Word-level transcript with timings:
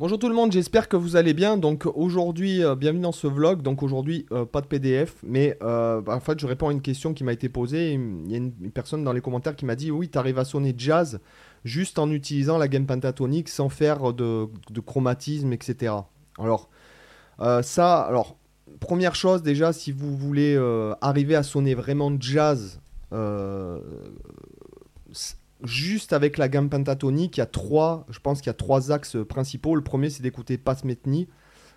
Bonjour 0.00 0.16
tout 0.16 0.28
le 0.28 0.34
monde, 0.36 0.52
j'espère 0.52 0.88
que 0.88 0.96
vous 0.96 1.16
allez 1.16 1.34
bien. 1.34 1.56
Donc 1.56 1.84
aujourd'hui, 1.92 2.62
euh, 2.62 2.76
bienvenue 2.76 3.02
dans 3.02 3.10
ce 3.10 3.26
vlog. 3.26 3.62
Donc 3.62 3.82
aujourd'hui, 3.82 4.26
euh, 4.30 4.44
pas 4.44 4.60
de 4.60 4.66
PDF, 4.68 5.16
mais 5.24 5.58
euh, 5.60 6.00
en 6.06 6.20
fait, 6.20 6.38
je 6.38 6.46
réponds 6.46 6.68
à 6.68 6.72
une 6.72 6.82
question 6.82 7.14
qui 7.14 7.24
m'a 7.24 7.32
été 7.32 7.48
posée. 7.48 7.94
Il 7.94 8.30
y 8.30 8.34
a 8.34 8.36
une, 8.36 8.52
personne 8.70 9.02
dans 9.02 9.12
les 9.12 9.20
commentaires 9.20 9.56
qui 9.56 9.64
m'a 9.64 9.74
dit 9.74 9.90
Oui, 9.90 10.08
tu 10.08 10.16
arrives 10.16 10.38
à 10.38 10.44
sonner 10.44 10.72
jazz 10.78 11.18
juste 11.64 11.98
en 11.98 12.12
utilisant 12.12 12.58
la 12.58 12.68
gamme 12.68 12.86
pentatonique 12.86 13.48
sans 13.48 13.68
faire 13.68 14.12
de, 14.12 14.46
de 14.70 14.80
chromatisme, 14.80 15.52
etc. 15.52 15.94
Alors, 16.38 16.70
ça, 17.62 18.00
alors, 18.02 18.36
première 18.78 19.16
chose 19.16 19.42
déjà, 19.42 19.72
si 19.72 19.90
vous 19.90 20.16
voulez 20.16 20.56
arriver 21.00 21.34
à 21.34 21.42
sonner 21.42 21.74
vraiment 21.74 22.12
jazz, 22.20 22.80
juste 25.64 26.12
avec 26.12 26.38
la 26.38 26.48
gamme 26.48 26.68
pentatonique, 26.70 27.36
il 27.36 27.40
y 27.40 27.42
a 27.42 27.46
trois, 27.46 28.06
je 28.10 28.18
pense 28.20 28.40
qu'il 28.40 28.48
y 28.48 28.50
a 28.50 28.54
trois 28.54 28.92
axes 28.92 29.16
principaux. 29.28 29.74
Le 29.74 29.82
premier, 29.82 30.10
c'est 30.10 30.22
d'écouter 30.22 30.58
Pat 30.58 30.82
Metheny. 30.84 31.28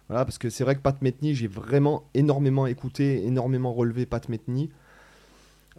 Voilà, 0.07 0.25
parce 0.25 0.37
que 0.37 0.49
c'est 0.49 0.63
vrai 0.63 0.75
que 0.75 0.81
Pat 0.81 1.01
Metheny, 1.01 1.33
j'ai 1.33 1.47
vraiment 1.47 2.09
énormément 2.13 2.67
écouté, 2.67 3.25
énormément 3.25 3.73
relevé 3.73 4.05
Pat 4.05 4.27
Metheny. 4.29 4.69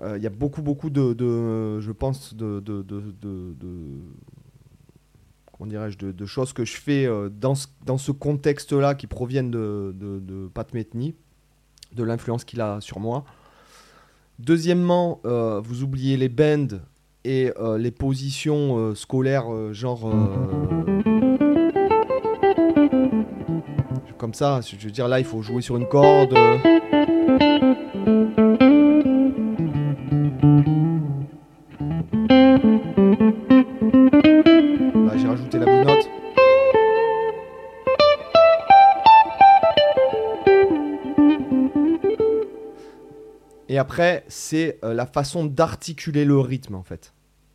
Euh, 0.01 0.16
Il 0.16 0.23
y 0.23 0.27
a 0.27 0.30
beaucoup, 0.30 0.62
beaucoup 0.62 0.91
de, 0.91 1.80
je 1.80 1.93
pense, 1.93 2.34
de, 2.34 2.60
de, 2.60 2.83
de, 2.83 3.57
comment 5.52 5.69
dirais-je, 5.69 5.98
de, 5.98 6.27
choses 6.27 6.52
que 6.52 6.65
je 6.65 6.77
fais 6.77 7.07
euh, 7.07 7.29
dans 7.29 7.55
ce, 7.55 7.66
dans 7.84 7.98
ce 7.98 8.10
contexte-là 8.10 8.95
qui 8.95 9.07
proviennent 9.07 9.51
de, 9.51 10.51
Pat 10.55 10.73
Metheny, 10.73 11.15
de 11.95 12.02
l'influence 12.02 12.45
qu'il 12.45 12.60
a 12.60 12.80
sur 12.80 13.01
moi. 13.01 13.24
Deuxièmement, 14.38 15.21
euh, 15.24 15.60
vous 15.60 15.82
oubliez 15.82 16.16
les 16.16 16.30
bends 16.30 16.79
et 17.25 17.53
euh, 17.59 17.79
les 17.79 17.91
positions 17.91 18.79
euh, 18.79 18.95
scolaires, 18.95 19.53
euh, 19.53 19.73
genre. 19.73 20.13
comme 24.19 24.35
ça, 24.35 24.61
je 24.61 24.77
veux 24.77 24.93
dire, 24.93 25.09
là, 25.09 25.19
il 25.19 25.25
faut 25.25 25.43
jouer 25.43 25.63
sur 25.63 25.77
une 25.77 25.88
corde. 25.88 26.33
Là, 34.95 35.16
j'ai 35.16 35.27
rajouté 35.27 35.59
la 35.59 35.66
bonne 35.66 35.87
note. 35.87 36.09
Et 43.68 43.77
après, 43.77 44.24
c'est 44.29 44.79
la 44.85 45.07
façon 45.07 45.45
d'articuler 45.45 46.24
le 46.24 46.39
rythme, 46.39 46.77
en 46.77 46.85
fait. 46.85 47.13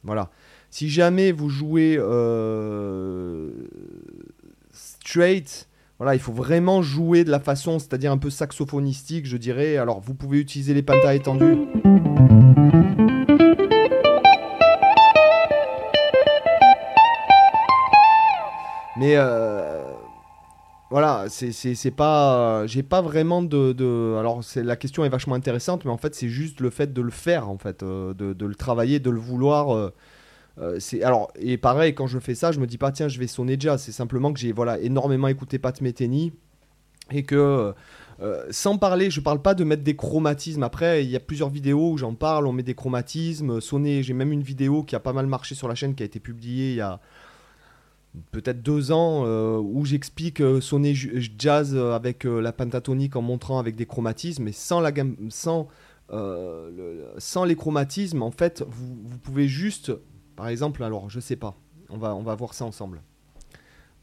Voilà. 0.08 0.32
Si 0.72 0.90
jamais 0.90 1.32
vous 1.32 1.50
jouez 1.50 1.98
euh, 2.00 3.52
straight, 4.72 5.68
voilà, 6.00 6.16
il 6.16 6.20
faut 6.20 6.34
vraiment 6.34 6.82
jouer 6.82 7.24
de 7.24 7.30
la 7.30 7.40
façon, 7.40 7.78
c'est-à-dire 7.78 8.12
un 8.12 8.18
peu 8.18 8.30
saxophonistique, 8.30 9.26
je 9.26 9.38
dirais. 9.38 9.78
Alors, 9.78 10.00
vous 10.00 10.14
pouvez 10.14 10.40
utiliser 10.40 10.74
les 10.74 10.82
pentas 10.82 11.14
étendus. 11.14 11.58
Mais 18.98 19.16
euh, 19.16 19.77
voilà, 20.90 21.26
c'est 21.30 21.92
pas. 21.92 22.66
J'ai 22.66 22.84
pas 22.84 23.02
vraiment 23.02 23.42
de. 23.42 24.16
alors, 24.18 24.42
la 24.56 24.76
question 24.78 25.04
est 25.04 25.10
vachement 25.10 25.36
intéressante, 25.36 25.84
mais 25.84 25.92
en 25.92 25.98
fait, 25.98 26.16
c'est 26.16 26.30
juste 26.30 26.62
le 26.62 26.70
fait 26.70 26.94
de 26.94 27.02
le 27.02 27.12
faire, 27.12 27.50
en 27.50 27.58
fait, 27.58 27.84
euh, 27.84 28.14
de, 28.14 28.46
le 28.46 28.56
travailler, 28.56 29.00
de 29.00 29.10
le 29.10 29.20
vouloir. 29.20 29.76
euh, 29.76 29.94
euh, 30.60 30.80
c'est 30.80 31.04
alors 31.04 31.32
et 31.40 31.56
pareil 31.58 31.94
quand 31.94 32.08
je 32.08 32.18
fais 32.18 32.34
ça 32.34 32.52
je 32.52 32.60
me 32.60 32.66
dis 32.66 32.80
pas 32.80 32.92
tiens 32.92 33.08
je 33.08 33.20
vais 33.20 33.28
sonner 33.28 33.58
jazz 33.60 33.80
c'est 33.80 33.92
simplement 33.92 34.34
que 34.34 34.40
j'ai 34.40 34.52
voilà 34.52 34.80
énormément 34.80 35.28
écouté 35.28 35.60
Pat 35.60 35.80
Metheny 35.82 36.34
et 37.12 37.22
que 37.22 37.76
sans 38.50 38.80
parler 38.80 39.12
je 39.12 39.22
parle 39.22 39.40
pas 39.40 39.54
de 39.54 39.64
mettre 39.64 39.84
des 39.84 39.96
chromatismes 39.96 40.64
après 40.64 41.06
il 41.06 41.12
y 41.12 41.16
a 41.16 41.20
plusieurs 41.20 41.50
vidéos 41.50 41.92
où 41.92 41.98
j'en 42.00 42.16
parle 42.16 42.48
on 42.48 42.54
met 42.54 42.64
des 42.64 42.74
chromatismes 42.74 43.62
sonner 43.62 44.02
j'ai 44.02 44.16
même 44.16 44.32
une 44.32 44.42
vidéo 44.42 44.82
qui 44.82 44.96
a 44.96 45.00
pas 45.00 45.14
mal 45.14 45.28
marché 45.28 45.54
sur 45.54 45.68
la 45.68 45.76
chaîne 45.76 45.94
qui 45.94 46.02
a 46.02 46.08
été 46.08 46.20
publiée 46.20 46.72
il 46.72 46.78
y 46.78 46.82
a 46.82 47.00
peut-être 48.32 48.62
deux 48.62 48.92
ans 48.92 49.24
euh, 49.26 49.58
où 49.58 49.86
j'explique 49.86 50.42
euh, 50.42 50.62
sonner 50.62 50.94
jazz 50.94 51.74
euh, 51.76 51.94
avec 51.94 52.24
la 52.24 52.52
pentatonique 52.52 53.16
en 53.16 53.22
montrant 53.22 53.60
avec 53.60 53.76
des 53.76 53.86
chromatismes 53.86 54.44
mais 54.44 54.52
sans 54.52 54.80
la 54.80 54.92
gamme 54.92 55.16
sans 55.30 55.68
sans 57.18 57.44
les 57.44 57.56
chromatismes 57.56 58.22
en 58.22 58.32
fait 58.32 58.64
vous, 58.68 58.98
vous 59.04 59.18
pouvez 59.18 59.48
juste 59.48 59.92
par 60.38 60.48
exemple, 60.48 60.84
alors 60.84 61.10
je 61.10 61.20
sais 61.20 61.36
pas, 61.36 61.56
on 61.90 61.98
va, 61.98 62.16
on 62.16 62.22
va 62.22 62.36
voir 62.36 62.54
ça 62.54 62.64
ensemble. 62.64 63.02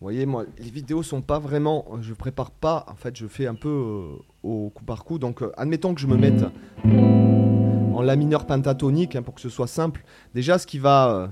Vous 0.00 0.06
voyez, 0.06 0.26
moi, 0.26 0.44
les 0.58 0.68
vidéos 0.68 1.04
sont 1.04 1.22
pas 1.22 1.38
vraiment, 1.38 1.86
je 2.02 2.12
prépare 2.12 2.50
pas, 2.50 2.84
en 2.88 2.96
fait, 2.96 3.16
je 3.16 3.26
fais 3.28 3.46
un 3.46 3.54
peu 3.54 4.18
au 4.42 4.68
coup 4.70 4.84
par 4.84 5.04
coup. 5.04 5.18
Donc, 5.20 5.42
admettons 5.56 5.94
que 5.94 6.00
je 6.00 6.08
me 6.08 6.16
mette 6.16 6.44
en 6.84 8.02
la 8.02 8.16
mineur 8.16 8.46
pentatonique 8.46 9.14
hein, 9.14 9.22
pour 9.22 9.34
que 9.34 9.40
ce 9.40 9.48
soit 9.48 9.68
simple. 9.68 10.04
Déjà, 10.34 10.58
ce 10.58 10.66
qui 10.66 10.80
va. 10.80 11.30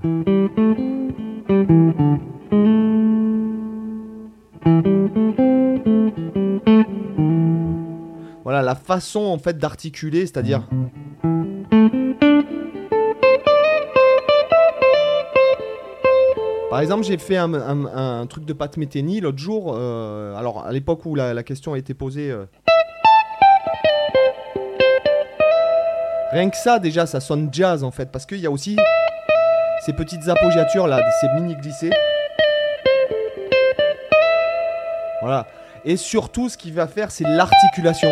La 8.73 8.79
façon 8.79 9.19
en 9.25 9.37
fait 9.37 9.59
d'articuler, 9.59 10.21
c'est-à-dire. 10.21 10.63
Par 16.71 16.79
exemple, 16.79 17.03
j'ai 17.03 17.19
fait 17.19 17.37
un, 17.37 18.25
truc 18.27 18.45
de 18.45 18.53
Pat 18.53 18.75
Metheny 18.77 19.19
l'autre 19.21 19.37
jour. 19.37 19.75
euh, 19.77 20.35
alors, 20.35 20.65
à 20.65 20.71
l'époque 20.71 21.05
où 21.05 21.13
la, 21.13 21.35
la 21.35 21.43
question 21.43 21.73
a 21.73 21.77
été 21.77 21.93
posée. 21.93 22.31
euh, 22.31 22.45
Rien 26.31 26.49
que 26.49 26.57
ça, 26.57 26.79
déjà, 26.79 27.05
ça 27.05 27.19
sonne 27.19 27.49
jazz 27.51 27.83
en 27.83 27.91
fait. 27.91 28.11
Parce 28.11 28.25
qu'il 28.25 28.39
y 28.39 28.47
a 28.47 28.51
aussi 28.51 28.75
ces 29.85 29.93
petites 29.93 30.27
appoggiatures 30.27 30.87
là, 30.87 30.99
ces 31.21 31.27
mini 31.39 31.55
glissés. 31.55 31.91
Voilà. 35.21 35.45
Et 35.85 35.95
surtout, 35.95 36.49
ce 36.49 36.57
qu'il 36.57 36.73
va 36.73 36.87
faire, 36.87 37.11
c'est 37.11 37.23
l'articulation. 37.25 38.09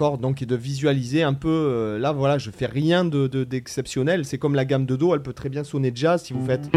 Donc, 0.00 0.40
et 0.40 0.46
de 0.46 0.56
visualiser 0.56 1.22
un 1.22 1.34
peu. 1.34 1.48
euh, 1.48 1.98
là, 1.98 2.12
voilà, 2.12 2.38
je 2.38 2.50
fais 2.50 2.64
rien 2.66 3.04
de- 3.04 3.26
de- 3.26 3.44
d'exceptionnel. 3.44 4.24
c'est 4.24 4.38
comme 4.38 4.54
la 4.54 4.64
gamme 4.64 4.86
de 4.86 4.96
Do, 4.96 5.14
elle 5.14 5.22
peut 5.22 5.34
très 5.34 5.50
bien 5.50 5.62
sonner 5.62 5.92
jazz 5.94 6.22
si 6.22 6.32
vous 6.32 6.44
faites. 6.44 6.70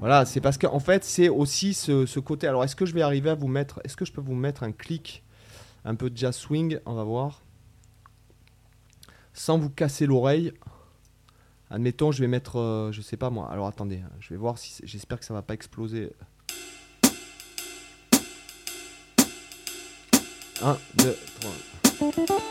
Voilà, 0.00 0.24
c'est 0.24 0.40
parce 0.40 0.58
qu'en 0.58 0.80
fait, 0.80 1.04
c'est 1.04 1.28
aussi 1.28 1.74
ce, 1.74 2.06
ce 2.06 2.18
côté. 2.20 2.46
Alors, 2.48 2.64
est-ce 2.64 2.74
que 2.76 2.86
je 2.86 2.94
vais 2.94 3.02
arriver 3.02 3.30
à 3.30 3.34
vous 3.34 3.46
mettre. 3.48 3.80
Est-ce 3.84 3.96
que 3.96 4.04
je 4.04 4.12
peux 4.12 4.20
vous 4.20 4.34
mettre 4.34 4.62
un 4.64 4.72
clic 4.72 5.22
un 5.84 5.94
peu 5.94 6.10
de 6.10 6.16
jazz 6.16 6.34
swing? 6.36 6.78
On 6.86 6.94
va 6.94 7.04
voir. 7.04 7.42
Sans 9.32 9.58
vous 9.58 9.70
casser 9.70 10.06
l'oreille. 10.06 10.52
Admettons, 11.72 12.12
je 12.12 12.20
vais 12.20 12.28
mettre, 12.28 12.58
euh, 12.58 12.92
je 12.92 13.00
sais 13.00 13.16
pas 13.16 13.30
moi. 13.30 13.50
Alors 13.50 13.66
attendez, 13.66 14.00
je 14.20 14.28
vais 14.28 14.36
voir 14.36 14.58
si 14.58 14.82
j'espère 14.84 15.18
que 15.18 15.24
ça 15.24 15.32
va 15.32 15.40
pas 15.40 15.54
exploser. 15.54 16.12
1, 20.62 20.76
2, 20.96 21.16
3. 21.40 22.42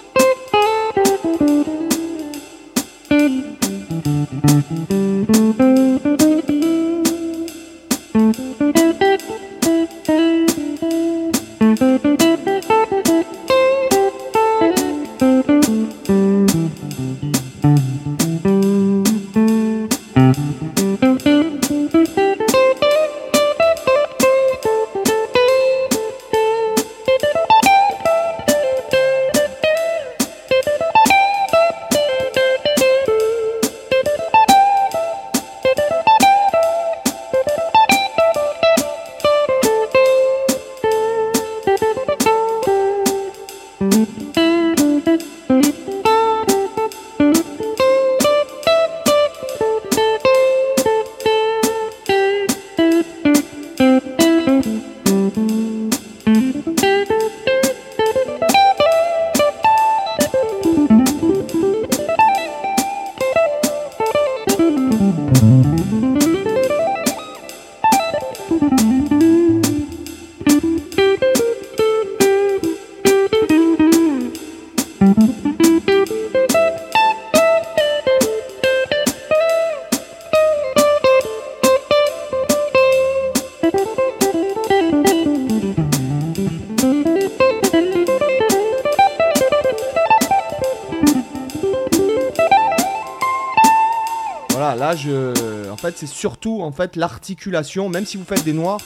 Fait, 95.77 95.97
c'est 95.97 96.07
surtout 96.07 96.61
en 96.61 96.71
fait 96.71 96.95
l'articulation, 96.95 97.89
même 97.89 98.05
si 98.05 98.17
vous 98.17 98.25
faites 98.25 98.43
des 98.43 98.53
noirs. 98.53 98.79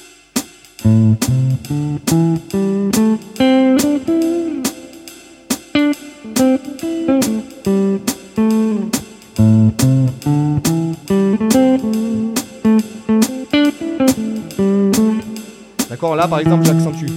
D'accord, 15.90 16.16
là 16.16 16.28
par 16.28 16.40
exemple 16.40 16.66
j'accentue. 16.66 17.08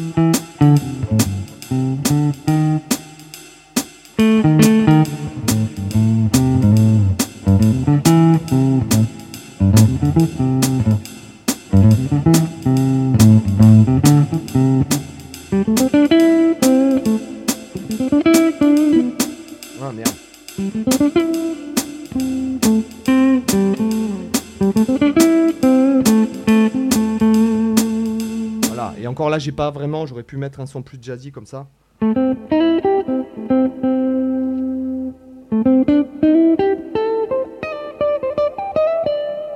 J'ai 29.38 29.52
pas 29.52 29.70
vraiment, 29.70 30.06
j'aurais 30.06 30.22
pu 30.22 30.36
mettre 30.36 30.60
un 30.60 30.66
son 30.66 30.82
plus 30.82 30.98
jazzy 31.00 31.32
comme 31.32 31.46
ça. 31.46 31.68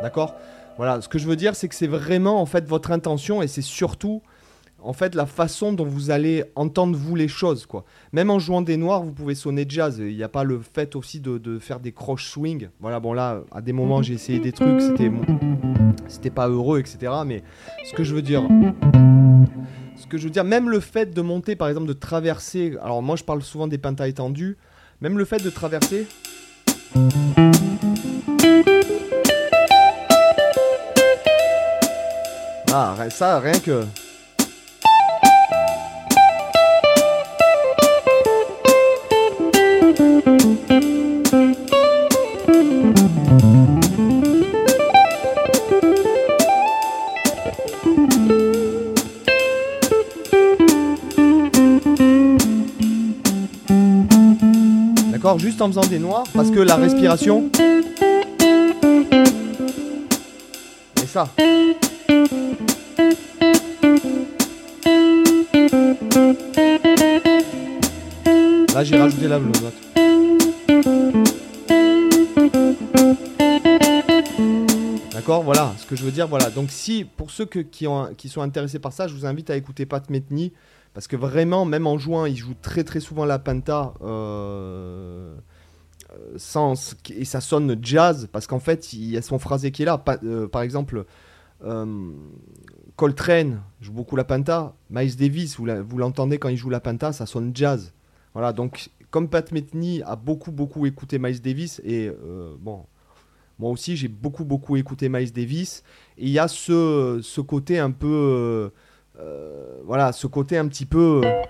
D'accord? 0.03 0.35
Voilà, 0.77 1.01
ce 1.01 1.09
que 1.09 1.19
je 1.19 1.27
veux 1.27 1.37
dire, 1.37 1.55
c'est 1.55 1.69
que 1.69 1.75
c'est 1.75 1.87
vraiment 1.87 2.41
en 2.41 2.47
fait 2.47 2.67
votre 2.67 2.91
intention 2.91 3.43
et 3.43 3.49
c'est 3.49 3.63
surtout 3.63 4.23
en 4.83 4.93
fait 4.93 5.15
la 5.15 5.27
façon 5.27 5.73
dont 5.73 5.85
vous 5.85 6.11
allez 6.11 6.45
entendre 6.57 6.97
vous 6.97 7.15
les 7.15 7.29
choses 7.29 7.67
quoi. 7.67 7.85
Même 8.13 8.31
en 8.31 8.39
jouant 8.39 8.63
des 8.63 8.77
noirs, 8.77 9.03
vous 9.03 9.13
pouvez 9.13 9.35
sonner 9.35 9.65
jazz. 9.69 9.99
Il 9.99 10.17
n'y 10.17 10.25
a 10.25 10.29
pas 10.29 10.45
le 10.45 10.61
fait 10.61 10.97
aussi 10.97 11.21
de, 11.21 11.39
de 11.39 11.59
faire 11.59 11.79
des 11.79 11.93
croches 11.93 12.29
swing. 12.29 12.69
Voilà, 12.81 12.99
bon 12.99 13.13
là, 13.13 13.43
à 13.53 13.61
des 13.61 13.73
moments 13.73 14.03
j'ai 14.03 14.15
essayé 14.15 14.41
des 14.41 14.53
trucs, 14.53 14.81
c'était 14.81 15.13
c'était 16.09 16.31
pas 16.31 16.49
heureux, 16.49 16.81
etc. 16.81 17.13
Mais 17.25 17.43
ce 17.85 17.93
que 17.95 18.03
je 18.03 18.15
veux 18.15 18.23
dire, 18.23 18.43
ce 20.03 20.09
que 20.09 20.19
je 20.19 20.25
veux 20.25 20.31
dire, 20.31 20.43
même 20.45 20.69
le 20.69 20.81
fait 20.81 21.15
de 21.15 21.23
monter, 21.23 21.55
par 21.55 21.69
exemple, 21.69 21.87
de 21.87 21.93
traverser. 21.93 22.77
Alors 22.83 23.03
moi, 23.03 23.15
je 23.15 23.23
parle 23.23 23.41
souvent 23.43 23.69
des 23.69 23.79
pentas 23.79 24.09
étendus. 24.09 24.57
Même 25.01 25.17
le 25.17 25.25
fait 25.25 25.43
de 25.43 25.49
traverser. 25.49 26.07
Ah, 32.73 32.97
ça, 33.11 33.39
rien 33.39 33.59
que. 33.61 33.85
Juste 55.39 55.61
en 55.63 55.69
faisant 55.69 55.87
des 55.87 55.99
noirs, 55.99 56.25
parce 56.35 56.51
que 56.51 56.61
la 56.61 56.77
respiration. 56.77 57.51
Et 61.03 61.07
ça. 61.07 61.29
Là, 68.75 68.85
j'ai 68.85 68.97
rajouté 68.99 69.29
la 69.29 69.39
blue 69.39 69.53
note. 69.63 69.75
D'accord, 75.13 75.43
voilà, 75.43 75.73
ce 75.79 75.87
que 75.87 75.95
je 75.95 76.05
veux 76.05 76.11
dire, 76.11 76.27
voilà. 76.27 76.51
Donc 76.51 76.71
si, 76.71 77.05
pour 77.05 77.31
ceux 77.31 77.45
que- 77.45 77.61
qui, 77.61 77.87
ont, 77.87 78.09
qui 78.17 78.29
sont 78.29 78.41
intéressés 78.41 78.79
par 78.79 78.93
ça, 78.93 79.07
je 79.07 79.15
vous 79.15 79.27
invite 79.27 79.51
à 79.51 79.57
écouter 79.57 79.87
Pat 79.87 80.09
Metheny, 80.11 80.53
parce 80.95 81.07
que 81.07 81.17
vraiment, 81.17 81.65
même 81.65 81.87
en 81.87 81.99
jouant, 81.99 82.27
il 82.27 82.37
joue 82.37 82.55
très 82.61 82.85
très 82.85 83.01
souvent 83.01 83.25
la 83.25 83.39
penta, 83.39 83.95
euh, 84.03 85.35
euh, 86.11 86.35
sans, 86.37 86.95
et 87.11 87.25
ça 87.25 87.41
sonne 87.41 87.79
jazz, 87.83 88.29
parce 88.31 88.47
qu'en 88.47 88.59
fait, 88.61 88.93
il 88.93 89.11
y 89.11 89.17
a 89.17 89.23
son 89.23 89.39
phrasé 89.39 89.71
qui 89.71 89.83
est 89.83 89.87
là. 89.87 90.03
Euh, 90.25 90.49
par 90.49 90.63
exemple, 90.63 91.05
Coltrane 92.97 93.63
joue 93.81 93.93
beaucoup 93.93 94.17
la 94.17 94.25
penta, 94.25 94.75
Miles 94.91 95.17
Davis, 95.17 95.59
vous 95.59 95.99
l'entendez 95.99 96.39
quand 96.39 96.49
il 96.49 96.57
joue 96.57 96.71
la 96.71 96.81
penta, 96.81 97.13
ça 97.13 97.27
sonne 97.27 97.53
jazz. 97.55 97.93
Voilà, 98.35 98.53
donc 98.53 98.91
comme 99.11 99.29
Pat 99.29 99.51
Metheny 99.53 100.03
a 100.03 100.17
beaucoup 100.17 100.53
beaucoup 100.53 100.87
écouté 100.87 101.19
Miles 101.19 101.41
Davis, 101.41 101.81
et 101.85 102.11
bon... 102.61 102.85
Moi 103.59 103.71
aussi, 103.71 103.97
j'ai 103.97 104.09
beaucoup, 104.09 104.45
beaucoup 104.45 104.77
écouté 104.77 105.09
Miles 105.09 105.31
Davis. 105.31 105.85
Et 106.19 106.25
il 106.25 106.31
y 106.31 106.41
a 106.41 106.49
ce 106.49 107.41
côté 107.41 107.79
un 107.79 107.93
peu. 107.93 108.73
Euh, 109.19 109.81
voilà, 109.85 110.13
ce 110.13 110.27
côté 110.27 110.57
un 110.59 110.69
petit 110.69 110.87
peu. 110.87 111.21
euh, 111.25 111.43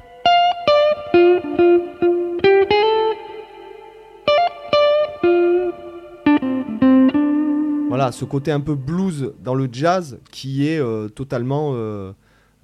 Voilà, 7.88 8.10
ce 8.10 8.24
côté 8.24 8.50
un 8.50 8.60
peu 8.60 8.74
blues 8.74 9.32
dans 9.40 9.54
le 9.54 9.68
jazz 9.70 10.18
qui 10.30 10.66
est 10.66 10.78
euh, 10.78 11.08
totalement. 11.08 11.72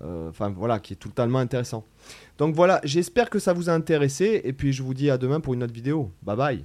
voilà, 0.00 0.78
qui 0.80 0.94
est 0.94 0.96
totalement 0.96 1.38
intéressant. 1.38 1.84
Donc 2.38 2.54
voilà, 2.54 2.80
j'espère 2.84 3.28
que 3.28 3.38
ça 3.38 3.52
vous 3.52 3.68
a 3.68 3.72
intéressé. 3.72 4.40
Et 4.44 4.52
puis 4.52 4.72
je 4.72 4.82
vous 4.82 4.94
dis 4.94 5.10
à 5.10 5.18
demain 5.18 5.40
pour 5.40 5.54
une 5.54 5.62
autre 5.62 5.74
vidéo. 5.74 6.10
Bye 6.22 6.36
bye. 6.36 6.64